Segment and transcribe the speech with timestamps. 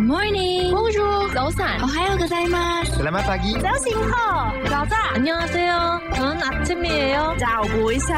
[0.00, 0.72] morning.
[0.72, 1.82] Bonjour.早安.
[1.82, 2.96] 오하요 고자이마스.
[2.96, 3.52] Selamat pagi.
[3.60, 4.50] 早醒好.
[4.64, 4.96] 가자.
[5.12, 6.00] 안녕하세요.
[6.14, 7.36] 저는 아침이에요.
[7.38, 8.16] 早不一상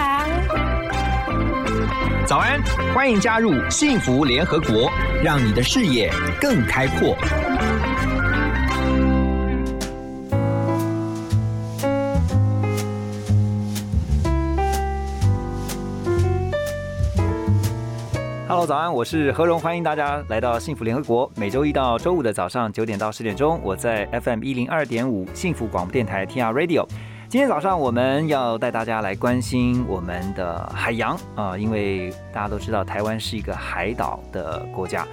[2.25, 2.63] 早早安，
[2.95, 4.93] 欢迎加入幸福联合国，
[5.25, 7.17] 让你的视野更开阔。
[18.66, 21.32] 早安，我是何荣，欢迎大家来到幸福联合国。
[21.36, 26.86] 每周一到周五的早上九点到十点钟，我在 FM 一零二点五幸福广播电台 TR Radio。
[27.30, 35.08] 今天早上我们要带大家来关心我们的海洋啊、因为大家都知道台湾是一个海岛的国家，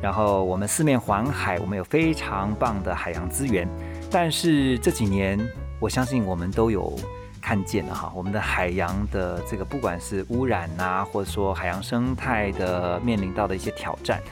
[0.00, 3.66] 然后我们四面环海，我们有非常棒的海洋资源，
[4.10, 5.38] 但是这几年
[5.80, 6.94] 我相信我们都有
[7.42, 14.22] 看见了哈，我们的海洋的这个不管是污染呐，或者说海洋生态的面临到的一些挑战，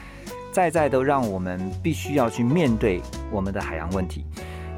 [0.51, 4.25] 在在都让我们必须要去面对我们的海洋问题。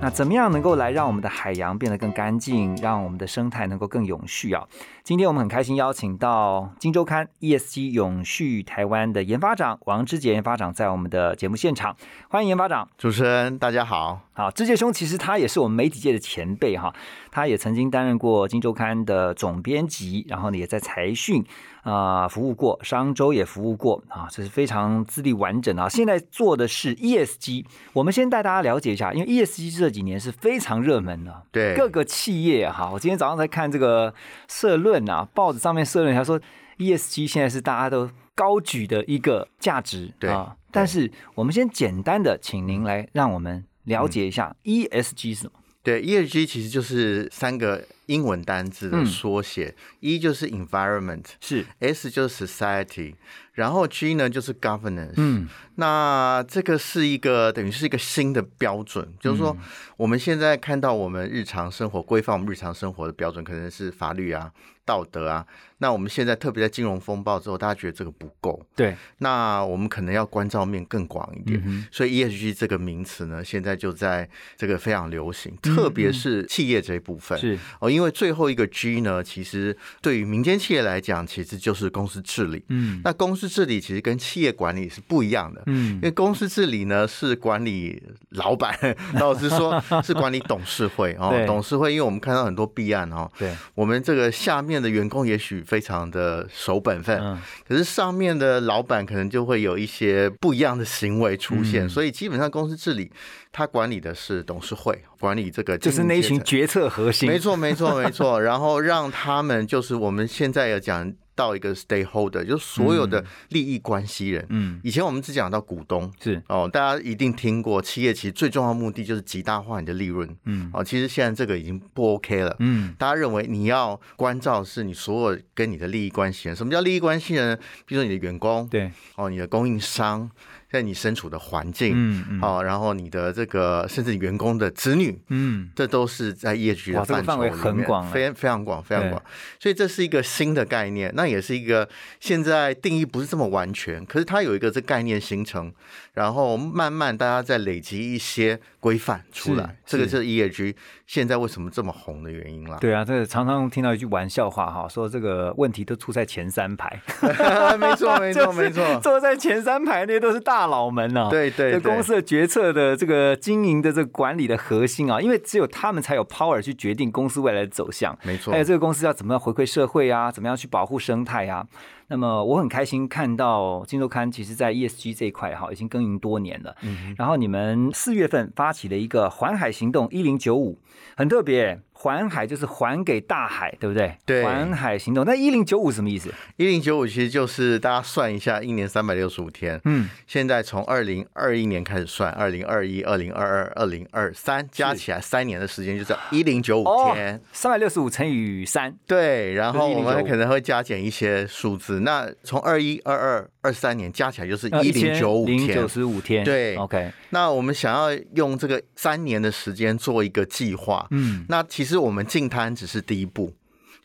[0.04, 4.68] 那怎么样能够来让我们的海洋变得更干净，让我们的生态能够更永续啊？
[5.02, 11.96] 今天我们很开心邀请到《金周刊》ESG 永续台湾的研发长王之杰研发长在我们的节目现场，
[12.28, 12.86] 欢迎研发长。
[12.98, 14.20] 主持人，大家好。
[14.34, 16.94] 好，志杰兄其实他也是我们媒体界的前辈哈，
[17.32, 21.46] 他也曾经担任过《金周刊》的总编辑，然后呢也在财讯
[21.84, 25.88] 啊、服务过，商周也服务过啊，这是非常资历完整啊。
[25.90, 34.14] 现在做的是 ESG，我们先带大家了解一下，因为 ESG 这几年是非常热门的，对各个企业哈，我今天早上在看这个
[34.48, 36.40] 社论啊，报纸上面社论他说
[36.78, 45.52] ESG 现在是大家都高举的一个价值对啊，但是我们先简单的请您来让我们了解一下 ESG 是什么？
[45.84, 49.06] 对，ESG 其实就是三个英文单字的嗯。
[49.06, 51.66] 缩写、e 就是 environment，是。
[51.80, 53.16] S 就是 society，
[53.54, 55.14] 然后 G 呢就是 governance。
[55.18, 55.48] 嗯。
[55.76, 59.58] 那这个是一个等于是一个新的标准，就是说
[59.98, 64.52] 我们现在看到我们日常生活规范我们日常生活的标准，可能是法律啊、
[64.86, 65.46] 道德啊。
[65.80, 77.38] 那我们现在特别在金融风暴之后，大家觉得这个不够，对，那我们可能要关照面更广一点，所以 ESG 这个名词呢，现在就在这个非常流行，特别是企业这一部分。
[77.38, 77.60] 是。
[77.80, 82.64] 哦，因为最后一个 G 呢，其实对于民间企业来讲，其实就是公司治理。
[82.70, 85.62] 嗯那公司治理其实跟企业管理是不一样的。
[85.66, 88.78] 嗯因为公司治理呢是管理老板，
[89.20, 91.34] 老实说 是管理董事会哦。
[91.46, 103.12] 董事会，因为我们看到很多弊案哦，对，我们这个下面的员工也许非常的守本分，嗯可是上面的老板可能就会有一些不一样的行为出现，嗯所以基本上公司治理，
[103.52, 108.42] 它管理的是董事会，管理这个就是那一群决策核心，没错，没错， 没错。
[108.42, 114.46] 然后让他们就是我们现在要讲到一个 stakeholder，就是所有的利益关系人。
[114.50, 116.12] 嗯，以前我们只讲到股东。
[116.22, 120.30] 是哦，大家一定听过，企业其实最重要的目的就是极大化你的利润。
[120.44, 122.54] 嗯哦，其实现在这个已经不 OK 了。
[122.60, 126.56] 嗯大家认为你要关照是你所有跟你的利益关系人。
[126.56, 127.58] 什么叫利益关系人？
[127.86, 130.30] 比如说你的员工，对，哦，你的供应商，
[130.74, 139.22] 在你身处的环境，嗯嗯哦，然后你的这个甚至员工的子女，嗯这都是在业局的范围里面很广非非常广，非常广。
[139.60, 141.88] 所以这是一个新的概念，那也是一个
[142.20, 145.72] 现在定义不是这么完全，可是它有一个这概念形成，
[146.14, 150.74] 然后慢慢大家在累积一些规范出来，这个是 ESG
[151.06, 152.80] 现在为什么这么红的原因啦。
[152.82, 157.00] 对啊，这个常常听到一句玩笑话哈，说这个问题都出在前三排，
[157.78, 159.00] 没错，没错， 没错。
[159.02, 168.18] 坐在前三排那些都是大佬们呢、对对对这公司的决策的这个经营的这个管理的核心啊，因为只有他们才有 power 去决定公司未来的走向。
[168.24, 171.66] 没错还有这个公司要怎么样回馈社会啊，怎么样去保护生态啊。
[172.08, 176.76] 那么我很开心看到《金周刊》其实在 ESG 这一块哈已经耕耘多年了。
[176.82, 180.80] 嗯然后你们四月份发起了一个环海行动一零九五，
[181.16, 181.80] 很特别。
[182.04, 184.14] 环海就是还给大海，对不对？
[184.26, 185.24] 对环海行动。
[185.26, 186.30] 那一零九五什么意思？
[186.58, 189.80] 一零九五其实就是大家算一下，一年三百六十五天。
[189.86, 196.84] 嗯，现在从二零二一年开始算，二零二一、二零二二、二零二三，加起来三年的时间就是一零九五
[197.14, 197.38] 天。
[197.38, 202.02] 哦，三百六十五乘以三，对，然后我们可能会加减一些数字。
[202.02, 205.90] 那从二一、二二、二三年加起来就是呃一零九五天九天。
[205.90, 206.44] 十五天。
[206.44, 211.08] 对，OK，那我们想要用这个三年的时间做一个计划。
[211.10, 213.54] 嗯那其实我们净滩只是第一步，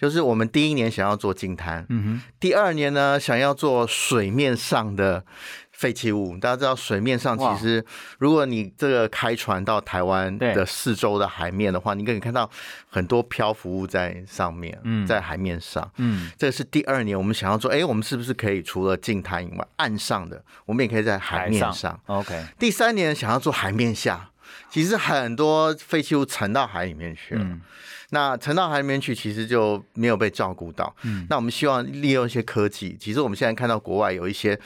[0.00, 5.24] 就是我们第一年想要做净滩，嗯哼第二年呢想要做水面上的
[5.78, 6.36] 废弃物。
[6.38, 7.82] 大家知道，水面上其实，
[8.18, 12.50] 如果你这个开船到台湾的四周的海面的话，你可以看到
[12.90, 15.88] 很多漂浮物在上面，嗯在海面上。
[15.98, 21.98] 嗯，这个是第二年，我们想要做，哎，我们是不是可以除了近滩以外，岸上的我们也可以在海面上。
[22.06, 24.30] OK，第三年想要做海面下，
[24.68, 27.44] 其实很多废弃物沉到海里面去了。
[27.44, 27.60] 嗯
[28.10, 30.96] 那沉到海里面去，其实就没有被照顾到。
[31.02, 34.58] 嗯那我们希望利用一些科技，其实我们现在看到国外有一些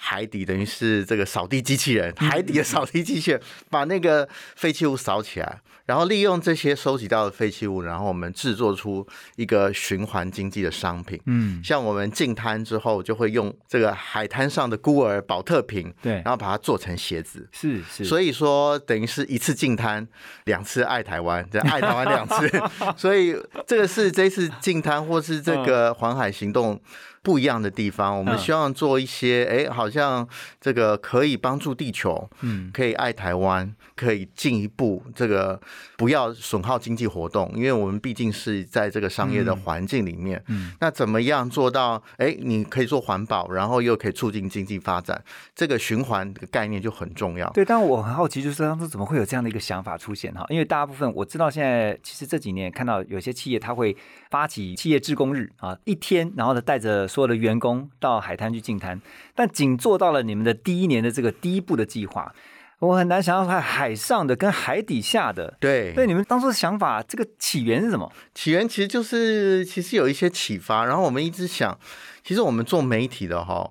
[0.00, 9.04] 海底，等于是这个扫地机器人，嗯海底的扫地机器人把那个废弃物扫起来，然后利用这些收集到的废弃物，然后我们制作出
[9.34, 11.20] 一个循环经济的商品。
[11.26, 17.48] 嗯，像我们进滩之后，就会用这个海滩上的孤儿保特瓶，对然后把它做成鞋子。
[17.50, 20.06] 是是，所以说，等于是一次进滩，
[20.44, 22.48] 两次爱台湾，这爱台湾两次。
[22.96, 23.36] 所以
[23.66, 26.80] 这个是这次进滩或是这个环海行动
[27.22, 28.16] 不一样的地方。
[28.16, 30.26] 我们嗯希望做一些，哎，好像
[30.60, 35.60] 这个可以帮助地球，嗯可以爱台湾，可以进一步这个
[35.96, 40.42] 不要损耗经济活动，因为我们毕竟是在这个商业的环境里面。
[40.48, 42.02] 嗯那怎么样做到？
[42.18, 45.22] 哎，你可以做环保，然后又可以促进经济发展，
[45.54, 47.48] 这个循环的概念就很重要。
[47.50, 50.44] 对，但我很好奇，就是当初怎么会有这样的一个想法出现哈？
[50.48, 53.96] 因为大部分我知道，现在其实这几年看到有些企业它会
[54.30, 59.00] 发起企业志工日啊，一天，然后呢带着所有的员工到海滩去净滩，
[59.34, 62.34] 但仅做到了你们的第一年的这个第一步的计划。
[62.80, 68.12] 我很难想象海海上的跟海底下的，对对，你们当初的想法，这个起源是什么？
[68.34, 71.76] 起源其实就是其实有一些启发，然后我们一直想，
[72.22, 73.68] 其实我们做媒体的哈，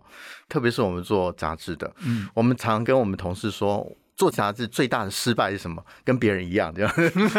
[0.50, 3.96] 特别是我们做杂志的，嗯，我们常跟我们同事说。
[4.18, 5.82] 做杂志最大的失败是什么？
[6.04, 6.92] 跟别人一样，这样，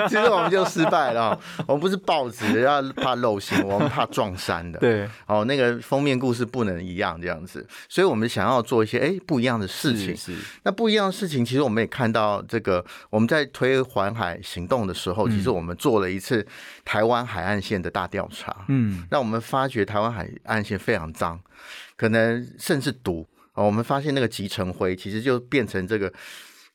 [0.08, 1.40] 其实我们就失败了哦。
[1.66, 10.16] 我们不是报纸要怕漏信，我们怕撞衫的。，对，哦，那个封面故事不能一样这样子，所以我们想要做一些哎不一样的事情。
[10.16, 10.32] 是
[10.62, 16.46] 那不一样的事情，其实我们也看到这个，我们在推环海行动的时候，其实我们做了一次
[16.84, 18.54] 台湾海岸线的大调查。
[18.68, 21.40] 嗯，那我们发觉台湾海岸线非常脏，
[21.96, 23.26] 可能甚至毒。
[23.54, 26.12] 哦，我们发现那个集成灰其实就变成这个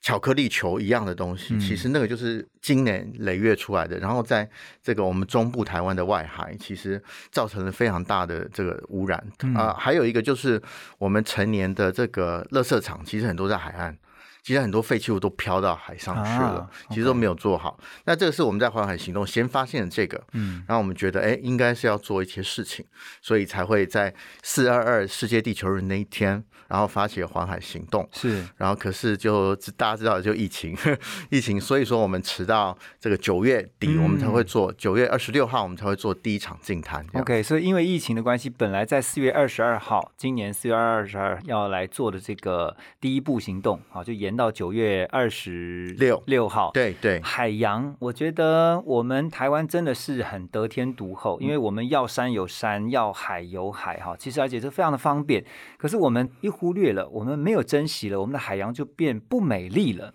[0.04, 3.98] 巧克力球一样的东西，其实那个就是今年累月出来的。
[4.00, 4.48] 然后在
[4.84, 7.02] 这个我们中部台湾的外海，其实
[7.32, 10.62] 造成了非常大的这个污染啊、还有一个就是
[10.98, 13.98] 我们成年的这个垃圾场，其实很多在海岸。
[14.44, 17.80] 其实很多废弃物都飘到海上去了，啊其实都没有做好。
[18.04, 22.86] 那这个是我们在环海行动先发现的这个，嗯，然后我们觉得，哎，应该是要做一些事情，
[23.22, 28.08] 所以才会在四二二世界地球日那一天，然后发起了环海行动。
[28.12, 30.76] 是然后可是就大家知道，就疫情，
[31.32, 37.06] 疫情，所以说我们迟到这个九月底，嗯我们才会做九月二十六号，我们才会做第一场净滩。
[37.14, 46.72] OK，所以因为疫情的关系，本来在四月二十二号，今年四月二十二要来做的这个第一步行动，啊，就延到九月二十六六号。
[46.74, 55.44] 对对，海洋，我觉得我们台湾真的是很得天独厚，因为我们要山有山，要海有海，哈，其实而且这非常的方便。
[55.78, 60.14] 可是我们一忽略了，我们没有珍惜了，我们的海洋就变不美丽了。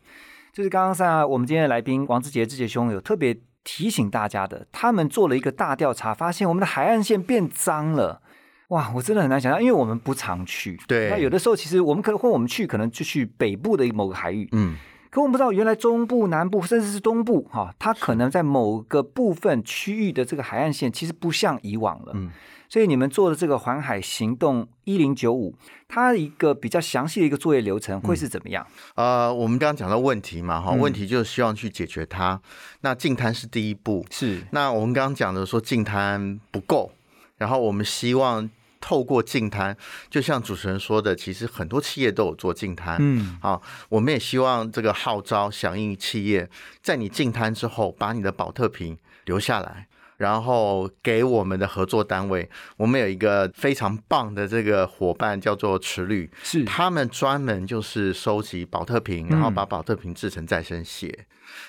[0.53, 8.23] 就是刚刚上我们今天的来宾王志杰志杰兄有特别提醒大家的，他们做了一个大调查，发现我们的海岸线变脏了。
[8.69, 10.79] 哇，我真的很难想象，因为我们不常去。
[10.87, 14.77] 对那有的时候其实我们可能或我们去，可能就去北部的某个海域，嗯，
[15.11, 22.13] 可我们不知道，原来中部、南部甚至是东部，哈，它可能在某个部分区域的这个海岸线，其实不像以往了。
[22.15, 22.31] 嗯，
[22.69, 25.55] 所以你们做的这个环海行动一零九五，
[25.89, 28.67] 它一个比较详细的一个作业流程会是怎么样？
[28.97, 32.39] 呃，我们刚刚讲到问题嘛，哈，嗯问题就是希望去解决它。
[32.83, 36.93] 那净滩是第一步，是那我们刚刚讲的说净滩不够，
[37.39, 38.49] 然后我们希望
[38.81, 39.77] 透过净滩，
[40.09, 42.97] 就像主持人说的，其实很多企业都有做净滩。
[43.01, 46.49] 嗯，好，我们也希望这个号召响应企业，
[46.83, 49.89] 在你净滩之后，把你的保特瓶留下来。
[50.19, 61.27] 然后给我们的合作单位，我们有一个非常棒的这个伙伴，叫做池绿，是他们专门就是收集保特瓶，然后把保特瓶制成再生鞋，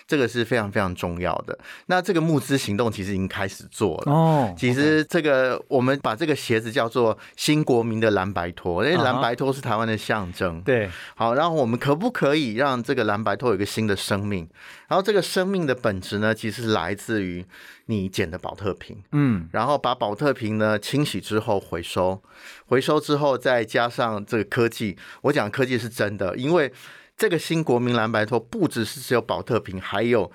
[0.07, 1.57] 这个是非常非常重要的。
[1.85, 4.11] 那这个募资行动其实已经开始做了。
[4.11, 10.59] 哦，其实这个我们把这个鞋子叫做新国民的蓝白拖，因为蓝白拖是台湾的象征。
[10.61, 14.49] 对，好，然后我们可不可以让这个蓝白拖有一个新的生命？
[14.87, 17.45] 然后这个生命的本质呢，其实是来自于
[17.85, 18.97] 你捡的保特瓶。
[19.11, 22.21] 嗯，然后把保特瓶呢清洗之后回收，
[22.65, 26.71] 回收之后再加上这个科技，我讲科技是真的，因为
[27.17, 30.31] 这个新国民蓝白拖不只是只有保特瓶，还有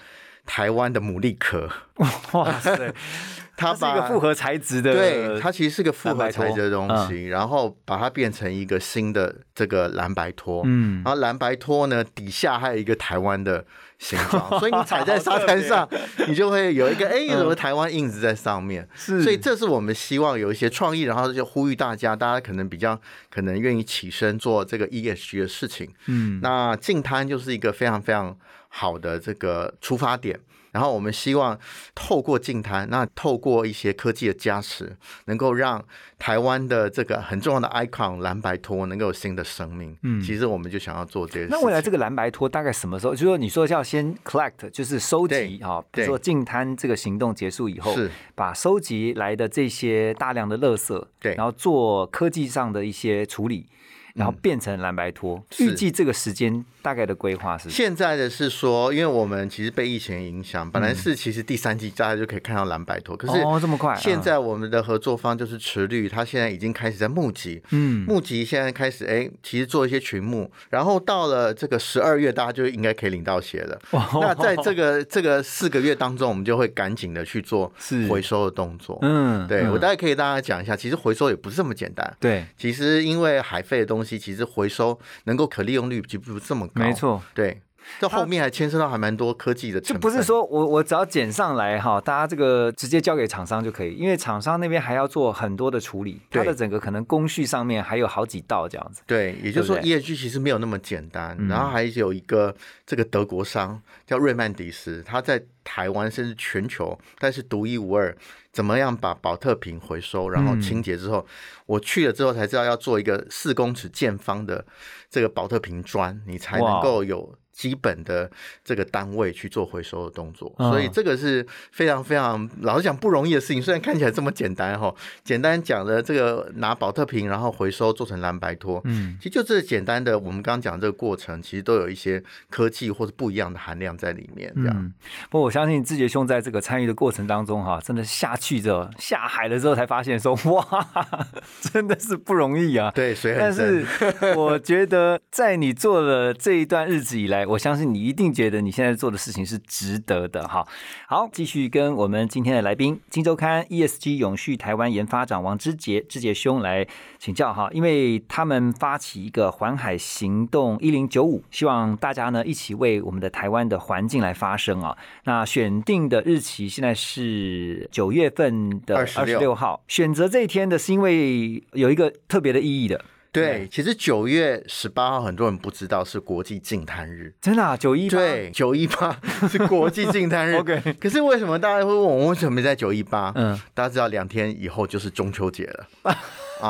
[0.46, 1.70] 台湾的牡蛎壳，
[2.33, 2.77] 哇塞，
[3.57, 11.03] 它它是一个把复合材质的，对，它其实是个复合材质的东西，然后把它变成一个新的这个蓝白拖，嗯。
[11.05, 13.65] 然后蓝白拖呢底下还有一个台湾的
[14.01, 15.89] 形状， 所以你踩在沙滩上，
[16.27, 19.23] 你就会有一个哎有个台湾印子在上面，是。
[19.23, 26.41] 所以这是我们希望有一些创意，然后就呼吁大家，大家可能比较可能愿意起身做这个 ESG 的事情，嗯。
[26.43, 28.37] 那净滩就是一个非常非常
[28.67, 30.41] 好的这个出发点。
[30.75, 31.57] 然后我们希望
[31.95, 35.83] 透过净滩，那透过一些科技的加持，能够让
[36.19, 39.97] 台湾的这个很重要的 icon 蓝白拖能够有新的生命。
[40.02, 41.49] 嗯其实我们就想要做这些事。
[41.49, 43.12] 那未来这个蓝白拖大概什么时候？
[43.12, 53.66] 就是说，你说要先 collect，就是收集对哈，比如对说净滩这个行动结束以后，是把收集来的这些大量的垃圾，对然后做科技上的一些处理，
[54.14, 55.44] 然后变成蓝白拖。
[55.59, 57.68] 预计这个时间大概的规划是？
[57.68, 73.80] 现在的是说，因为我们其实被疫情影响，本来嗯是其实第三季大家就可以看到蓝白拖，可是哦这么快现嗯在我们的合作方就是池绿，他现在已经开始在募集，嗯募集现在开始哎，其实做一些群募，然后到了这个十二月，大家就应该可以领到鞋了。
[74.21, 77.73] 那在这个这个四个月当中，我们就会赶紧的去做
[78.09, 78.99] 回收的动作。
[79.02, 82.16] 嗯对我嗯大概可以跟大家讲一下，其实回收也不是这么简单。
[82.21, 86.80] 对，其实因为海废的东西，其实回收能够可利用率其实不是这么高。
[86.80, 87.23] 没错。
[87.34, 87.61] 对，
[88.00, 89.81] 这后面还牵涉到还蛮多科技的。
[89.81, 99.03] 就不是说我我只要捡上来哈，大家这个直接交给厂商就可以，因为厂商那边还要做很多的处理，它的整个可能工序上面还有好几道这样子。
[99.07, 101.37] 对，也就是说对不对 ESG 其实没有那么简单。
[101.38, 102.55] 嗯然后还有一个
[102.87, 108.17] 这个德国商叫瑞曼迪斯，他在台湾甚至全球，但是独一无二。
[108.53, 111.26] 怎么样把保特瓶回收，然后清洁之后，
[111.67, 114.64] 我去了之后才知道要做一个四公尺见方的
[115.11, 118.30] 这个保特瓶砖，你才能够有基本的
[118.62, 120.52] 这个单位去做回收的动作。
[120.58, 123.62] 嗯所以这个是非常非常老实讲不容易的事情。
[123.62, 124.92] 虽然看起来这么简单哈，
[125.23, 134.52] 简单讲的这个拿保特瓶然后回收做成蓝白拖，嗯，其实就这简单的，我们刚刚讲这个过程，其实都有一些科技或者不一样的含量在里面。
[134.56, 134.92] 这样，嗯，
[135.30, 140.87] 不过我相信志杰兄在这个参与的过程当中哈，真的下去之后下海了之后才发现说哇，
[141.61, 142.90] 真的是不容易啊。
[142.94, 143.87] 对，水但很深。
[143.87, 150.67] 是我觉得，在你做了这一段日子以来，我相信你一定觉得你现在做的事情是值得的哈。
[151.07, 156.87] 好，继续跟我们今天的来宾，《金周刊》ESG 永续台湾研发长王之杰之杰兄来
[157.19, 164.97] 请教哈，因为他们发起一个环海行动一零九五，希望大家呢一起为我们的台湾的环境来发声啊。
[165.25, 173.05] 那选定的日期现在是九月份的二十26六号，选择这一天的是因为有一个特别的意义的。
[173.35, 177.35] 对，其实九月十八号很多人不知道是国际净滩日。
[177.41, 179.19] 真的、啊，九一对，九一八
[179.50, 180.55] 是国际净滩日。
[180.62, 183.33] OK 可是为什么大家会问我为什么没在九一八？
[183.35, 186.14] 嗯，大家知道两天以后就是中秋节了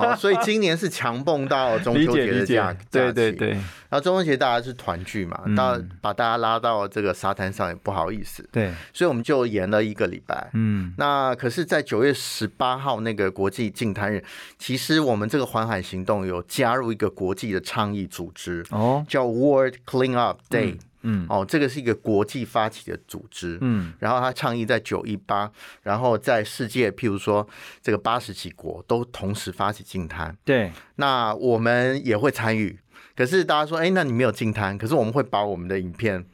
[0.01, 2.87] 啊，所以今年是强蹦到中秋节的假假期。
[2.91, 3.33] 对对。
[3.33, 5.55] 对然后中秋节大家是团聚嘛，嗯。
[5.55, 10.51] 到把大家拉到这个沙滩上也不好意思，对，所以我们就延了一个礼拜。
[10.55, 10.93] 嗯。
[10.99, 14.25] 那可是，在九月十八号那个国际净滩日，
[14.59, 20.73] 其实我们这个环海行动有加入一个国际的倡议组织，哦，叫 World Clean Up Day。
[20.73, 20.79] 嗯
[21.29, 23.59] 哦，这个是一个国际发起的组织。
[23.61, 25.51] 嗯然后他倡议在九一八，
[25.83, 27.47] 然后在世界，譬如说
[27.83, 32.79] 这个八十几国都同时发起净滩，对，那我们也会参与。
[33.17, 36.25] 可是大家说，哎，那你没有净滩，可是我们会把我们的影片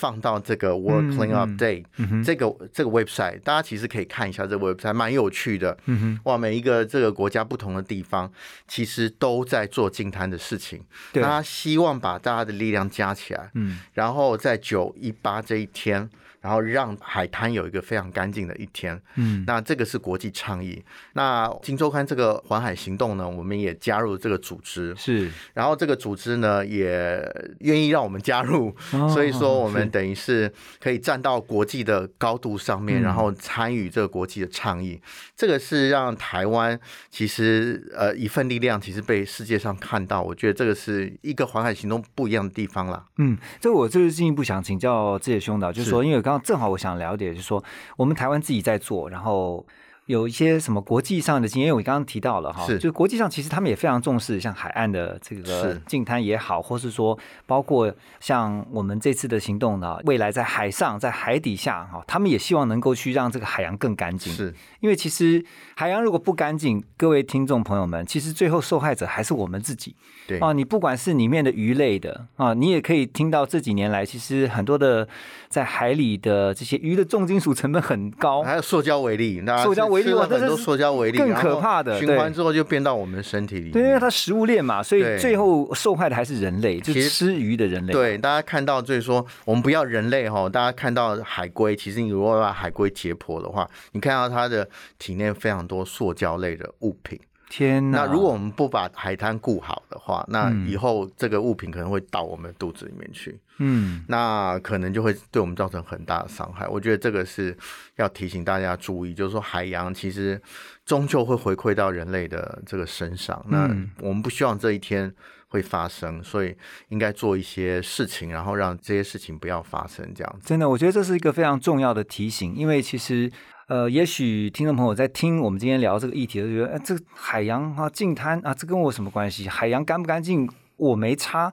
[0.00, 5.76] 放到这个 World 嗯 Clean Up 嗯 Day、嗯哼这个这个 website，大家其实可以看一下这个 website，蛮有趣的。
[5.84, 8.32] 嗯哼，哇，每一个这个国家不同的地方，
[8.66, 10.82] 其实都在做净滩的事情。
[11.12, 16.08] 对那他希望把大家的力量加起来，嗯然后在九一八这一天，
[16.40, 18.98] 然后让海滩有一个非常干净的一天。
[19.16, 20.82] 嗯，那这个是国际倡议。
[21.12, 27.20] 那《金周刊》这个环海行动呢，我们也加入这个组织，是，然后这个组织呢也
[27.60, 35.00] 愿意让我们加入，哦所以说我们等于是可以站到国际的高度上面，嗯然后参与这个国际的倡议。
[35.36, 36.78] 这个是让台湾
[37.10, 40.22] 其实呃一份力量，其实被世界上看到。
[40.22, 43.04] 我觉得这个是一个环海行动不一样的地方啦。
[43.18, 47.62] 嗯，这我就是进一步想请教这些兄导，就是说，因为刚刚正好我想了解，就是说
[47.96, 49.66] 我们台湾自己在做，然后。
[50.10, 64.32] 有一些什么国际上的经验，因为我刚刚提到了哈，是就国际上其实他们也非常重视像海岸的这个是净滩也好，或是说包括像我们这次的行动呢，未来在海上、在海底下哈，他们也希望能够去让这个海洋更干净。
[64.32, 65.44] 是因为其实
[65.76, 69.94] 海洋如果不干净，各位听众朋友们，其实最后受害者还是我们自己。
[70.26, 75.06] 对啊，你不管是里面的鱼类的啊，你也可以听到这几年来，其实很多的
[75.48, 78.42] 在海里的这些鱼的重金属成本很高。
[78.42, 83.72] 还有塑胶为例，那塑胶微粒很多哇这是塑胶微粒，更可怕的循环之后就变到我们身体里面。
[83.72, 87.92] 对，因为它食物链嘛，所以最后受害的还是人类，就吃鱼的人类。
[87.92, 97.18] 对，大家看到就是说，我们不要人类哈，大家看到海龟，其实你如果把海龟解剖的话，你看到它的体内非常多塑胶类的物品。
[97.48, 98.04] 天哪！
[98.04, 106.66] 那如果我们不把海滩顾好的话，那嗯以后这个物品可能会到我们肚子里面去，嗯，那可能就会对我们造成很大的伤害。
[106.66, 107.56] 我觉得这个是
[107.96, 110.40] 要提醒大家注意，就是说海洋其实
[110.84, 113.40] 终究会回馈到人类的这个身上。
[113.48, 115.14] 那嗯我们不希望这一天
[115.48, 116.56] 会发生，所以
[116.88, 120.04] 应该做一些事情，然后让这些事情不要发生。
[120.14, 123.30] 这样子，真的，我觉得这是一个非常重要的提醒，因为其实。
[123.70, 129.48] 呃，也许听众朋友在听我们今天聊这个议题，就觉得，哎，这个海洋啊，净滩啊，这跟我什么关系？
[129.48, 131.52] 海洋干不干净，我没差，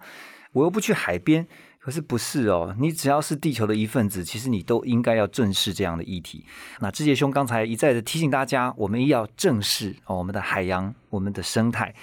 [0.53, 1.45] 我又不去海边。
[1.87, 6.43] 可是不是哦，你只要是地球的一份子，其实你都应该要正视这样的议题。
[6.81, 11.95] 那志杰兄刚才一再的提醒大家，我们要正视哦我们的海洋，我们的生态。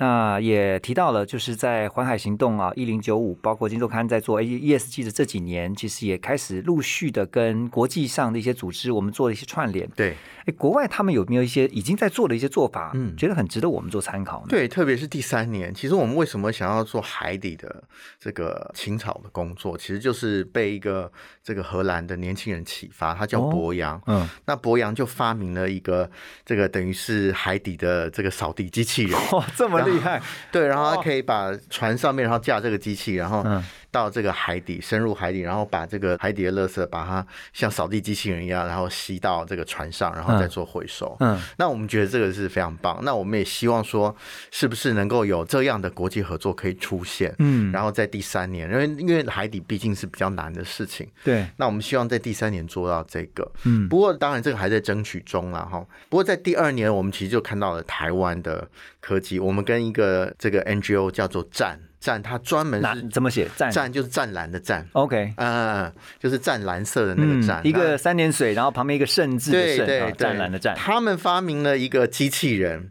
[0.00, 9.86] 那也提到了，就是在环海行动啊，一零九五，包括金周刊在做 ESG 的这几年，其实也开始陆续的跟国际上的一些组织，我们做了一些串联。
[9.94, 10.16] 对
[10.46, 14.46] 哎，国外他们有没有一些已经在做的一些做法，嗯觉得很值得我们做参考呢？
[14.48, 17.84] 对，特别是第三年，其实我们为什么想要做海底的
[18.18, 21.12] 这个清草的工作，其实就是被一个
[21.44, 24.00] 这个荷兰的年轻人启发，他叫哦博洋。
[24.06, 26.10] 嗯，那博洋就发明了一个
[26.46, 30.20] 这个等于是海底的这个扫地机器人，哇， 这么厉害，
[30.52, 41.16] 对，然后他可以把船上面，然后架这个机器，然后嗯到这个海底，深入海底，然后把这个海底的垃圾，把它像扫地机器人一样，然后吸到这个船上，然后再做回收。
[41.20, 43.00] 嗯，那我们觉得这个是非常棒。
[43.02, 44.14] 那我们也希望说，
[44.50, 47.34] 是不是能够有这样的国际合作可以出现？
[47.38, 53.50] 嗯然后在第三年，因为因为海底毕竟是比较难的事情，对，那我们希望在第三年做到这个。
[53.64, 55.84] 嗯不过当然这个还在争取中啦，哈。
[56.08, 58.68] 不过在第二年，我们其实就看到了台湾的
[59.00, 63.46] 科技，我们跟一个这个 NGO 叫做战战，它专门是怎么写？
[63.54, 72.90] 湛战就是湛蓝的湛，，OK，嗯嗯嗯，就是湛蓝色的那个湛，嗯一个三点水，然后旁边一个圣字的圣，啊对对对，湛蓝的湛，他们发明了一个机器人，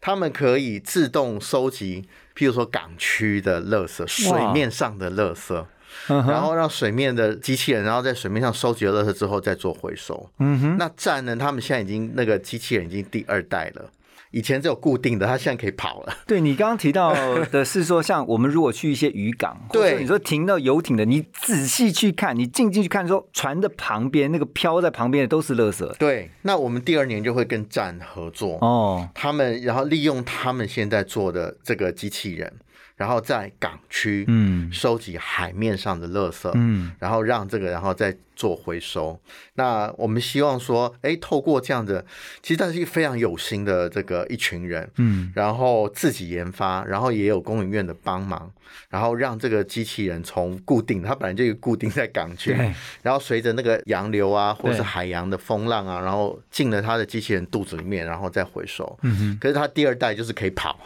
[0.00, 2.06] 他们可以自动收集，
[2.36, 5.64] 譬如说港区的垃圾，水面上的垃圾，
[6.08, 10.30] 嗯哼然后让水面的机器人，然后在水面上收集了垃圾之后再做回收。
[10.38, 13.90] 嗯哼，那站呢，他们现在已经那个机器人已经第二代了。
[14.30, 16.16] 以前只有固定的，它现在可以跑了。
[16.26, 17.12] 对你刚刚提到
[17.46, 25.86] 的是说，像我们如果去一些渔港， 对你说停到游艇的，你仔细去看，你进进去看，说船的旁边那个漂在旁边的都是垃圾。
[25.96, 32.52] 对，那我们第二年就会跟站合作，哦，他们然后利用他们现在做的这个机器人，
[33.00, 34.70] 然后在港区嗯。
[34.70, 36.92] 收集海面上的垃圾，嗯。
[36.98, 39.18] 然后让这个然后再做回收。
[39.54, 42.04] 那我们希望说，哎，透过这样的，
[42.42, 45.32] 其实它是一个非常有心的这个一群人，嗯。
[45.34, 48.52] 然后自己研发，然后也有工研院的帮忙，
[48.90, 52.54] 然后让这个机器人从固定，它本来就有固定在港区，
[53.02, 58.98] 然后随着那个洋流啊，或者是海洋的风浪啊，然后进了它的机器人肚子里面，然后再回收。
[59.02, 60.78] 嗯哼，可是它第二代就是可以跑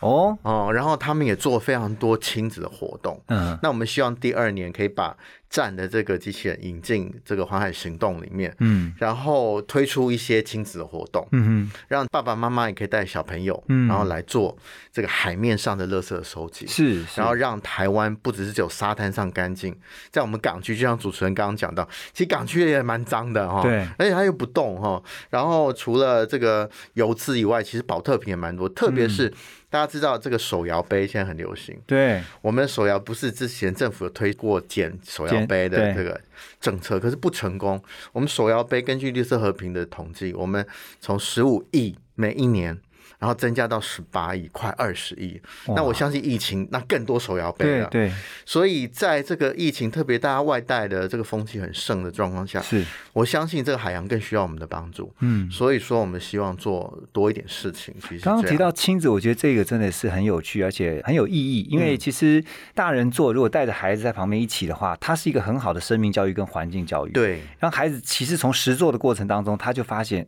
[0.00, 3.20] 哦，哦，然后他们也做非常多亲子的活动。
[3.28, 5.16] 嗯那我们希望第二年可以把
[5.50, 8.94] 站的这个机器人引进这个环海行动里面，嗯。
[8.96, 13.88] 然后推出一些亲子的活动，嗯哼，让爸爸妈妈也可以带小朋友，嗯。
[13.88, 14.56] 然后来做
[14.92, 16.66] 这个海面上的垃圾的收集。
[16.68, 17.20] 是，是。
[17.20, 19.76] 然后让台湾不只是只有沙滩上干净，
[20.10, 25.02] 在我们港区，就像主持人刚刚讲到，其实港区也蛮脏的哈，对而且它又不动哈。
[25.30, 29.10] 然后除了这个油脂以外，其实保特瓶也蛮多，特别嗯。
[29.10, 29.34] 是
[29.68, 36.20] 大家知道这个手摇杯现在很流行，对，我们的手摇不是之前政府有推过减手摇杯的这个
[36.60, 37.82] 政策，可是不成功。
[38.12, 40.66] 我们手摇杯根据绿色和平的统计，我们
[41.00, 42.80] 从十五亿每一年。
[43.20, 45.40] 然后增加到十八亿，快二十亿。
[45.68, 47.86] 那我相信疫情，那更多手摇杯了。
[47.88, 55.12] 对对，所以在这个疫情特别大家外带的这个风气很盛的状况下，是，我相信这个海洋更需要我们的帮助。
[55.20, 55.48] 嗯。
[55.50, 57.94] 所以说，我们希望做多一点事情。
[58.00, 61.68] 其实刚刚提到亲子，我觉得这个真的是很有趣，而且很有意义。
[61.70, 62.42] 因嗯为其实
[62.74, 70.26] 大人做，如果带着孩子在旁边一起的话，它是一个很好的生命教育跟环境教育。，对让孩子其实从实做的过程当中，他就发现，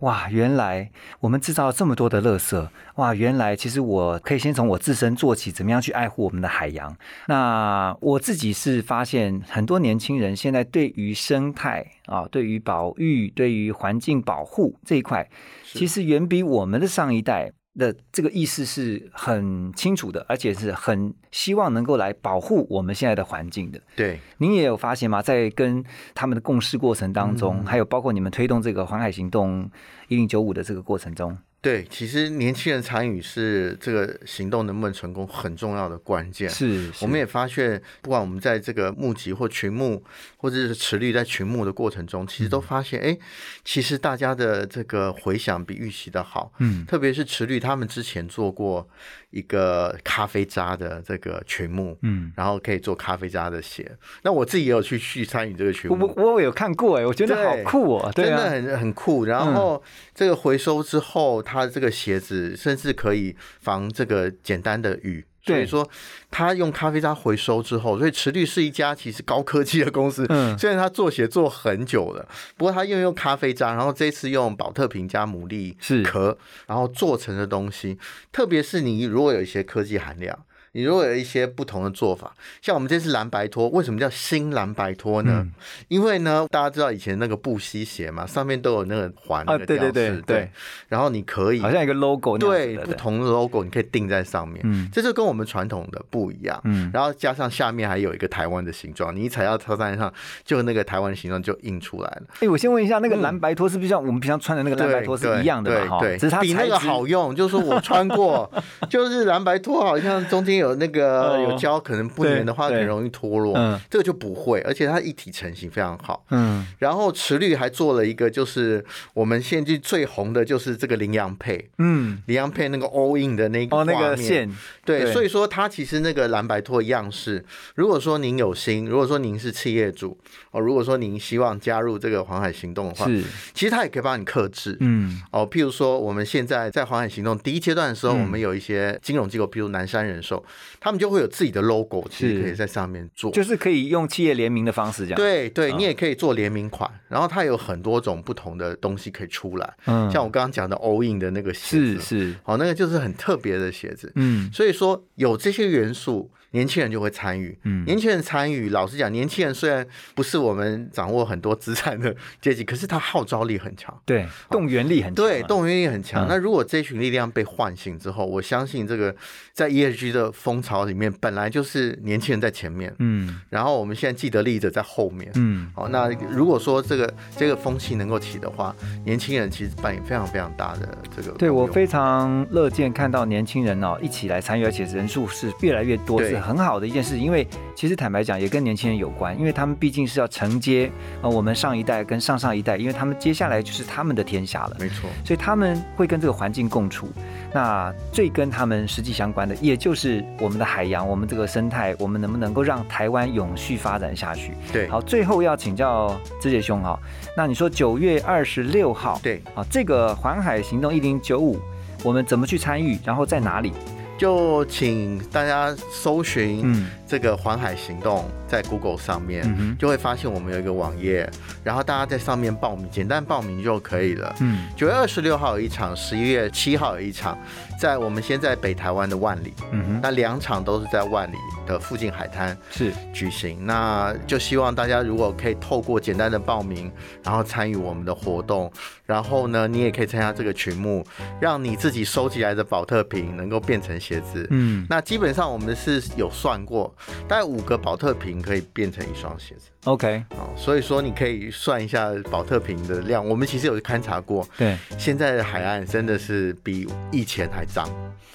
[0.00, 6.96] 哇，原来我们制造了这么多的垃圾，哇，原来其实我可以先从我自身做起，怎么样去爱护我们的海洋？
[7.26, 15.28] 那我自己是发现很多年轻人现在对于生态啊，对于保育、对于环境保护这一块，
[15.64, 17.52] 其实远比我们的上一代。
[17.78, 23.80] 的这个意思是很清楚的，而且是很希望能够来保护我们现在的环境的。
[23.96, 25.22] 对，您也有发现吗？
[25.22, 29.70] 在跟他们的共事过程当中，还有包括你们推动这个环海行动
[30.08, 31.38] 一零九五的这个过程中。
[31.62, 36.48] 对，其实年轻人参与是这个行动能不能成功很重要的关键。
[36.48, 40.02] 是，我们也发现，不管我们在这个募集或群募，
[40.36, 43.18] 或者是池绿在群募的过程中，其实都发现，哎，
[43.64, 46.52] 其实大家的这个回响比预期的好。
[46.58, 48.88] 嗯，特别是池绿他们之前做过。
[49.30, 53.88] 一个咖啡渣的这个群目，嗯，然后可以做咖啡渣的鞋。
[54.22, 59.24] 那我自己也有去去参与这个群募，我我有看过哎，我觉得好酷哦，真的很很酷。
[59.24, 59.80] 然后
[60.16, 65.24] 这个回收之后，它这个鞋子甚至可以防这个简单的雨。
[65.42, 65.88] 所以说，
[66.30, 70.26] 他用咖啡渣回收之后，所以池绿是一家其实高科技的公司。
[70.28, 76.36] 嗯，虽然他做鞋做很久了，不过他又用咖啡渣，然后这次用保特瓶加牡蛎壳，
[76.66, 77.98] 然后做成的东西，
[78.30, 80.38] 特别是你如果有一些科技含量。
[80.72, 85.46] 你如果有一些不同的做法，像我们这次蓝白拖，为什么叫新蓝白拖呢？
[85.88, 90.50] 因为呢，大家知道以前那个布西鞋嘛，上面都有那个环啊，对对对对。
[90.88, 96.88] 然后你可以好像一个 logo，对，不同的 logo 你可以钉在上面，嗯，这就跟我们传统的不一样，嗯。
[96.94, 100.12] 然后加上下面还有一个台湾的形状，你一踩到车站上，
[100.44, 102.22] 就那个台湾形状就印出来了。
[102.40, 105.98] 哎，我先问一下，那个蓝白拖是不是像我们平常穿的那个蓝白拖是一样的嘛？
[105.98, 108.48] 对，只是它比那个好用，就是说我穿过，
[108.88, 111.40] 就是蓝白拖好像中间有那个。
[111.40, 113.80] 有胶可能不粘的话很容易脱落，嗯。
[113.88, 116.24] 这个就不会，而且它一体成型非常好。
[116.30, 124.50] 嗯，然后池绿还做了一个，就是我们现在最红的就是这个羚羊配，嗯，羚羊配那个 all in 的那个哦那个线，
[124.84, 127.44] 对，所以说它其实那个蓝白托样式，
[127.74, 130.18] 如果说您有心，如果说您是企业主
[130.50, 140.44] 哦，如果说您希望加入这个黄海行动的话，是，其实它也可以帮你克制，嗯，哦，譬如说我们现在在黄海行动第一阶段的时候，我们有一些金融机构，譬如南山人寿，
[140.78, 141.30] 他们就会有。
[141.30, 145.16] 自己的 logo 其实可以在上面做，就是可以用企业联名的方式这样。
[145.16, 149.74] 对对，你也可以做联名款，然后它有很多种不同的东西可以出来。
[149.86, 154.12] 嗯，像我刚刚讲的 all in 的那个鞋子，是是，好，那个就是很特别的鞋子。
[154.16, 156.28] 嗯，所以说有这些元素。
[156.52, 166.26] 年轻人就会参与，嗯，年轻人参与，老实讲，年轻人虽然不是我们掌握很多资产的阶级，可是他号召力很强，对，动员力很强，对，动员力很强。
[166.28, 169.14] 那如果这群力量被唤醒之后，我相信这个
[169.52, 186.39] 在 ESG 的风潮里面，本来就是年轻人在前面，嗯，然后我们现在既得利益者在后面，嗯，好，那如果说这个这个风气能够起的话，年轻人其实扮演非常非常大的这个，对我非常乐见看到年轻人哦一起来参与，而且人数是越来越多，是。
[186.40, 190.90] 很好的一件事，因为其实坦白讲，也跟年轻人有关，因为他们毕竟是要承接
[191.22, 197.08] 呃我们上一代跟上上一代，因为他们接下来就是他们的天下了，没错，所以他们会跟这个环境共处。
[197.52, 204.52] 那最跟他们实际相关的，也就是我们的海洋，我们这个生态，我们能不能够让台湾永续发展下去？
[204.72, 206.98] 对，好，最后要请教志杰兄哈，
[207.36, 211.58] 那你说九月二十六号，对，好，这个环海行动一零九五，
[212.04, 212.98] 我们怎么去参与？
[213.04, 213.72] 然后在哪里？
[214.20, 221.26] 就请大家搜寻这个环海行动，在 Google 上面就会发现我们有一个网页，
[221.64, 224.36] 然后大家在上面报名，简单报名就可以了。
[224.40, 227.38] 嗯，九月二十六号有一场，十一月七号有一场，
[227.80, 233.64] 在我们现在北台湾的万里，嗯哼，那两场都是在万里的附近海滩是举行。
[233.64, 236.92] 那就希望大家如果可以透过简单的报名，
[237.24, 238.70] 然后参与我们的活动，
[239.06, 241.02] 然后呢，你也可以参加这个群目，
[241.40, 243.98] 让你自己收集来的保特瓶能够变成。
[244.10, 246.92] 鞋子，嗯，那基本上我们是有算过，
[247.28, 249.70] 大概五个保特瓶可以变成一双鞋子。
[249.84, 253.24] OK，哦，所以说你可以算一下保特瓶的量。
[253.24, 257.88] 我们其实有勘察过，对，现在的海岸真的是比以前还脏，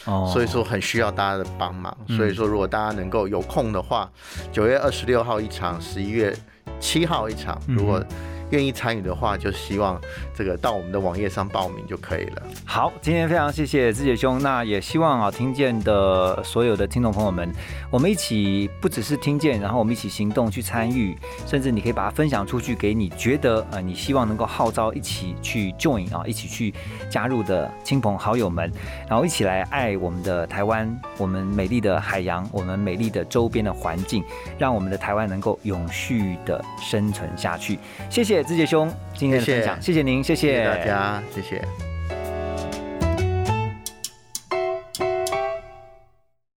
[0.05, 1.95] 哦，所以说很需要大家的帮忙。
[2.07, 4.09] 所以说，如果大家能够有空的话，
[4.53, 6.33] 九月二十六号一场，十一月
[6.79, 8.01] 七号一场，如果。
[8.51, 9.99] 愿意参与的话，就希望
[10.33, 12.43] 这个到我们的网页上报名就可以了。
[12.63, 17.51] 好，今天非常谢谢志杰兄，那也希望啊听见的所有的听众朋友们，
[17.89, 26.71] 我们一起不只是听见，然后我们一起行动去参与，甚至你可以把它分享出去，给你觉得呃你希望能够号召一起去 join 啊，一起去
[27.09, 28.71] 加入的亲朋好友们，
[29.09, 34.23] 然后一起来爱我们的台湾，我们美丽的海洋，我们美丽的周边的环境，
[34.59, 37.79] 让我们的台湾能够永续的生存下去。
[38.09, 38.34] 谢谢。
[38.35, 41.94] 谢志杰兄今天的分享，谢谢您，谢谢谢大家，谢谢。